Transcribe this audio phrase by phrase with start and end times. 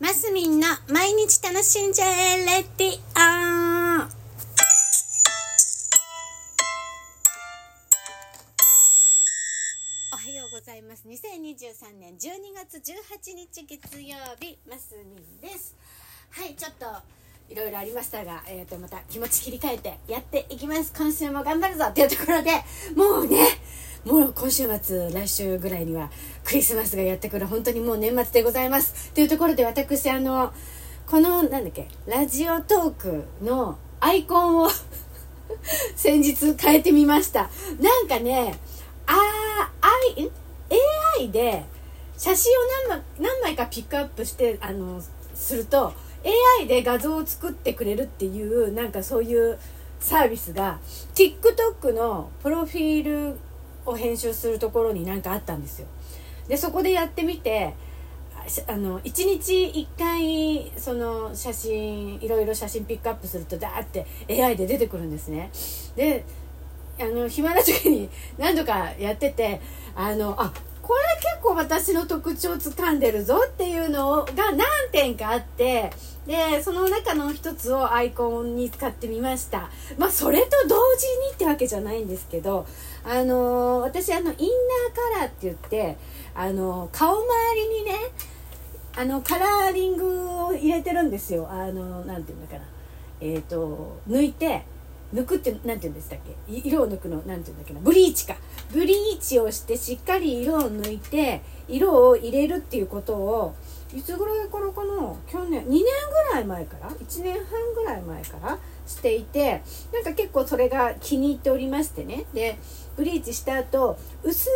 [0.00, 2.98] マスミンの毎日楽しんじゃえレディオ
[10.14, 11.02] おはようございます。
[11.08, 15.74] 2023年12月18日月曜日マスミンです。
[16.30, 16.86] はいちょっと
[17.52, 20.92] いろいろありましたが、えー、とまた気持ち切り替えてやっていきます。
[20.96, 22.52] 今週も頑張るぞっていうところで
[22.94, 23.48] もうね
[24.08, 26.10] もう今週末来週ぐらいには
[26.42, 29.12] クリスマスがやってくる本当にもう年末でございます。
[29.12, 30.50] というところで私あの
[31.06, 34.70] このなんだっけラジオトークのアイコンを
[35.94, 37.50] 先日変えてみました。
[37.78, 38.58] なんかね
[39.06, 40.30] あー I
[41.18, 41.64] AI で
[42.16, 45.02] 写真を何枚何枚かピックアップしてあの
[45.34, 45.92] すると
[46.58, 49.58] AI で画像を作ってくれるっていうなんかそういう
[50.00, 50.78] サービスが
[51.14, 53.38] TikTok のプロフィール
[53.88, 55.86] を編集するところに何かあったんですよ。
[56.48, 57.74] でそこでやってみて
[58.66, 65.50] あの1日1回その写真いろいろ写真ピックアップするとダーって AI で出てくるんですね。
[65.96, 66.24] で
[67.00, 69.60] あの暇な時に何度かやってて
[69.94, 74.58] あのあこれ結構私の特徴をつかんでるぞっていうのが何
[74.92, 75.90] 点かあって
[76.26, 79.70] でその中の一つをアイコンに使ってみました。
[79.96, 82.66] まあそれと同時にってわけじゃないんですけど
[83.04, 85.96] あのー、私あのインナーカラーって言って
[86.34, 87.24] あのー、顔周
[87.60, 87.92] りにね
[88.96, 91.48] あのカラーリングを入れてるんですよ。
[91.50, 92.68] あの何て言うんだかな。
[93.20, 94.64] えっ、と抜いて
[95.14, 96.68] 抜くって何て言うんでしたっけ？
[96.68, 97.80] 色を抜くの何て言うんだっけな？
[97.80, 98.36] ブリーチか。
[98.72, 103.54] ブリーチをしてしっかり色を抜いて色を入れるっていうことを
[103.96, 105.14] いつぐらいからかな？
[105.26, 112.24] 去年2年ぐらい前から？1年半ぐらい前からしていてなんか結構それが気に入っておりましてね。
[112.34, 112.58] で
[112.96, 114.50] ブリーチした後薄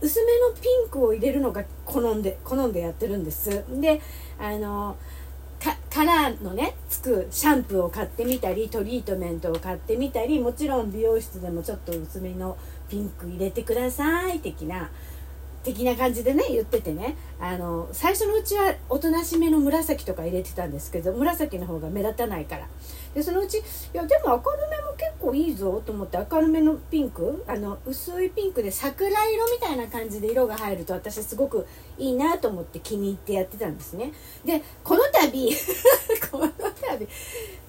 [0.00, 3.64] 薄めのピンクを入れるのが好んで好んでやってるんです。
[3.80, 4.00] で
[4.38, 4.96] あの
[5.96, 12.58] カラーのねつくシャンプーを買ってみたりトリートメントを買ってみたりもちろん美容室でもちょっと薄めの
[12.90, 14.90] ピンク入れてください的な
[15.66, 17.16] 的な感じでね言っててね。
[17.38, 22.68] あの最初のうちはおとなしめの紫とか入れてたんですけど紫の方が目立たないから。
[23.14, 31.66] でそのうちいやでも明るめも結構いいぞと思って明るめのピンクあの薄いピンクで桜色みたいな感じで色が入ると私すごく
[31.98, 34.12] いいなと思って気に入ってやってたんですね。
[34.44, 35.50] でこの度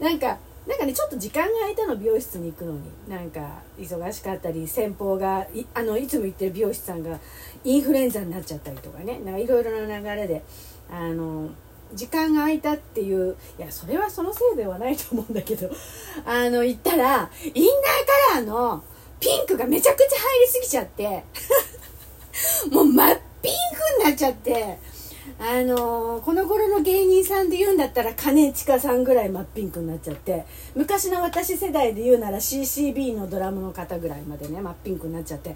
[0.07, 2.79] なんかなんかねちょっと時間が空いたの美容室に行くのに。
[3.09, 7.19] なんか忙しかったり先方がいあのいつも行ってる美容師さんが
[7.65, 9.19] インフルエンザになっちゃったりとかね。
[9.19, 10.43] なんかいろいろな流れで
[10.89, 11.49] あの
[11.93, 15.69] 時間が空いたっていういやそれはそのせいではないと思うんだけど。
[16.25, 18.83] あの行ったらインナーカラーの
[19.19, 21.23] ピンクがめちゃくちゃ入りすぎちゃって。
[22.71, 24.77] もう真っピンクになっちゃって。
[25.39, 30.45] あのー、この頃の芸人さんで言うんだったら兼近さんぐらい真っピンクになっちゃって
[30.75, 35.55] 昔の私世代で言うなら CCB のドラムの方ぐらいまでね真っピンクになっちゃって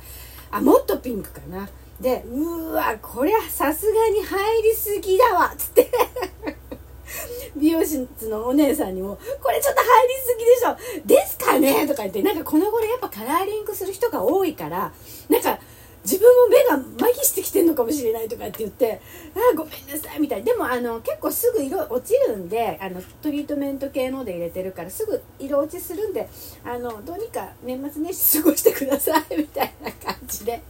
[0.51, 1.69] あもっとピンクかな。
[1.99, 5.89] でうわこりゃさすがに入りすぎだわっつって。
[7.55, 11.05] 美容室のお姉さんにも「これちょっと入りすぎでしょ。
[11.05, 14.93] ですかね?」とか言ってなんかこの頃やっぱカラーリングする人が多いから
[15.29, 15.59] なんか
[16.03, 19.01] 自分も目が麻痺してきてんのかもしれないとかって言って
[19.35, 26.27] 「ああごめんなさい」みたいでもあの結構すぐ色落ちるんであのトリートメント系ので入れてるからすぐ色落ちするんで
[26.63, 30.61] あのどうにか年末年始過ごしてくださいみたいな感じで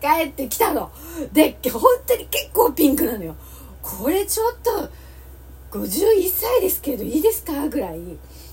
[0.00, 0.90] 帰ってきたの。
[1.32, 3.36] で本当に結構ピンクなのよ。
[3.80, 4.88] これちょっと
[5.78, 7.68] 51歳ですけどいいですか？
[7.68, 8.00] ぐらい。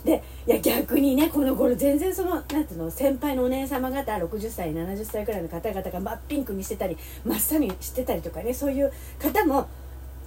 [0.04, 9.70] でいや逆にねこの頃全然そのなんていうの先輩のお姉様方60歳70歳くらいの方々が真っピンクにしてたり真っ青にしてたりとかねそういう方も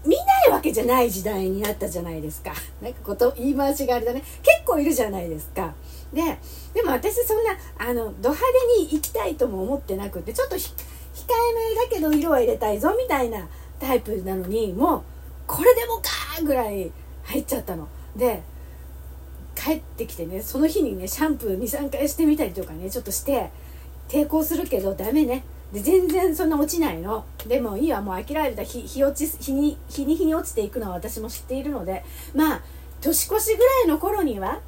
[0.06, 2.52] 見ないわけじゃない時代になったじゃないですか。
[2.80, 4.20] なんかこと言い回しがあれだね。
[4.20, 5.74] 結構いるじゃないですか。
[6.12, 6.22] で
[6.72, 8.40] でも私そんなあのド派
[8.76, 13.48] 手に行きたいとも思ってなくてちょっと控えめだけど色は入れたいぞみたいな
[13.80, 15.02] タイプなのにもう
[15.46, 16.90] これでもかーぐらい
[17.24, 17.88] 入っちゃったの。
[18.16, 18.42] で
[19.54, 23.50] 帰ってきてねその日にねシャンプー23回してみたりとかねちょっとして
[24.08, 25.44] 抵抗するけどダメね。
[25.72, 27.24] で全然そんな落ちないの。
[27.48, 28.62] でもいいわもう諦めた。
[28.62, 32.04] 日日落ち日に日に日に落ちていくのは私も知っているので。
[32.34, 32.62] まあ
[33.00, 34.60] 年越しぐらいの頃には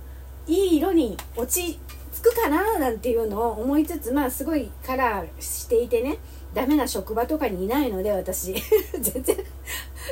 [0.46, 1.78] いい色に落ち
[2.12, 6.18] 着くかななんていうのを思いつつまあすごいカラーしていてね
[6.52, 8.54] ダメな職場とかにいないので私。
[9.00, 9.36] 全然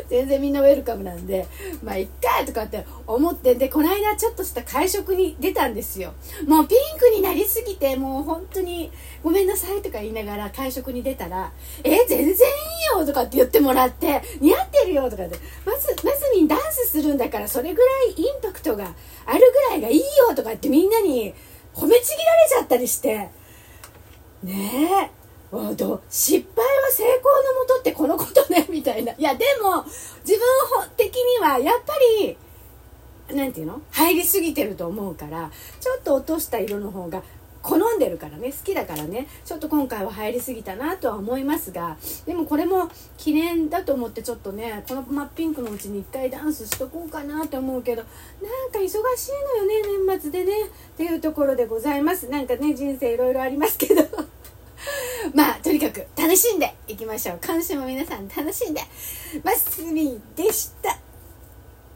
[0.08, 1.46] 全然みんなウェルカムなんで
[1.82, 6.14] まあいっかとかって思ってでこの間ちょっとした会食に出たんですよ。
[6.46, 8.90] もうピンクになりすぎてもう本当に
[9.22, 11.52] ごめんなさいとか言いながら会食に出たら
[11.84, 12.34] 「え全然いい
[12.98, 18.94] よ」とかって言ってもらって「似合ってるよ」とかって「まずまずみんダンスするんだからそれぐらいインパクトが
[19.26, 21.34] あるぐらいがいいよとかってみんなに
[21.74, 23.28] 褒めちぎられちゃったりして。
[24.42, 25.23] ねえ。
[26.10, 29.12] 失敗は成功のもとってこのことね みたいな。
[29.12, 29.84] いやでも
[30.26, 30.40] 自分
[30.96, 32.36] 的にはやっぱり
[33.34, 33.80] 何て言うの？
[33.90, 37.22] 入りすぎてると思うからちょっと落とした色の方が
[37.62, 39.26] 好んでるからね好きだからね。
[39.46, 41.96] ちょっと今回は入りすぎたなとは思いますが
[42.26, 50.52] でもこれも記念だと思ってちょっとねこの真っピンクのうちに一回ダンスしとこうかなって思うけどなんか忙しいのよね年末でね。
[50.66, 52.28] っていうところでございます。
[52.28, 54.02] なんかね人生いろいろありますけど。
[55.32, 57.38] まあとにかく楽しんでいきましょう。
[57.44, 58.80] 今週も皆さん楽しんで
[59.42, 61.03] ますみでした。